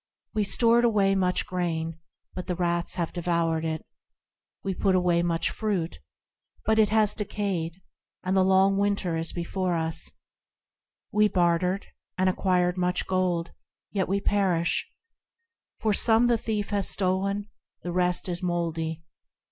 We 0.33 0.45
stored 0.45 0.83
away 0.83 1.13
much 1.13 1.45
grain, 1.45 1.99
but 2.33 2.47
the 2.47 2.55
rats 2.55 2.95
have 2.95 3.13
devoured 3.13 3.63
it; 3.63 3.85
We 4.63 4.73
put 4.73 4.95
away 4.95 5.21
much 5.21 5.51
fruit, 5.51 5.99
but 6.65 6.79
it 6.79 6.89
has 6.89 7.13
decayed, 7.13 7.83
and 8.23 8.35
the 8.35 8.43
long 8.43 8.77
winter 8.77 9.15
is 9.15 9.31
before 9.31 9.75
us; 9.77 10.09
We 11.11 11.27
bartered, 11.27 11.85
and 12.17 12.27
acquired 12.29 12.79
much 12.79 13.05
gold, 13.05 13.51
yet 13.91 14.07
we 14.07 14.19
perish, 14.19 14.91
For 15.77 15.93
some 15.93 16.25
the 16.25 16.35
thief 16.39 16.71
has 16.71 16.89
stolen, 16.89 17.35
and 17.37 17.47
the 17.83 17.91
rest 17.91 18.27
is 18.27 18.41
mouldy. 18.41 19.03